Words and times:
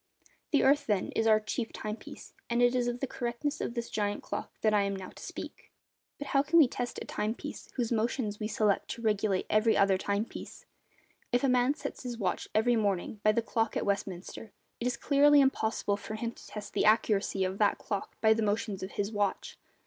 The 0.49 0.63
earth, 0.63 0.87
then, 0.87 1.09
is 1.11 1.27
our 1.27 1.39
'chief 1.39 1.71
time 1.71 1.95
piece,' 1.95 2.33
and 2.49 2.59
it 2.59 2.73
is 2.73 2.87
of 2.87 3.01
the 3.01 3.05
correctness 3.05 3.61
of 3.61 3.75
this 3.75 3.87
giant 3.87 4.23
clock 4.23 4.51
that 4.61 4.73
I 4.73 4.81
am 4.81 4.95
now 4.95 5.09
to 5.09 5.21
speak. 5.21 5.71
But 6.17 6.29
how 6.29 6.41
can 6.41 6.57
we 6.57 6.67
test 6.67 6.97
a 6.99 7.05
time 7.05 7.35
piece 7.35 7.69
whose 7.75 7.91
motions 7.91 8.39
we 8.39 8.47
select 8.47 8.87
to 8.95 9.03
regulate 9.03 9.45
every 9.47 9.77
other 9.77 9.99
time 9.99 10.25
piece? 10.25 10.65
If 11.31 11.43
a 11.43 11.49
man 11.49 11.75
sets 11.75 12.01
his 12.01 12.17
watch 12.17 12.47
every 12.55 12.75
morning 12.75 13.19
by 13.21 13.31
the 13.31 13.43
clock 13.43 13.77
at 13.77 13.85
Westminster, 13.85 14.51
it 14.79 14.87
is 14.87 14.97
clearly 14.97 15.39
impossible 15.39 15.97
for 15.97 16.15
him 16.15 16.31
to 16.31 16.47
test 16.47 16.73
the 16.73 16.83
accuracy 16.85 17.43
of 17.43 17.59
that 17.59 17.77
clock 17.77 18.19
by 18.21 18.33
the 18.33 18.41
motions 18.41 18.81
of 18.81 18.93
his 18.93 19.11
watch. 19.11 19.59